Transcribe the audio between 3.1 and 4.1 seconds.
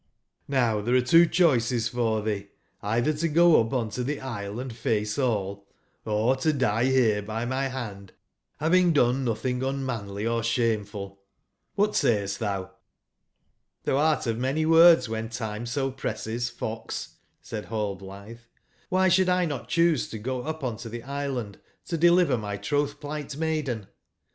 to go up on to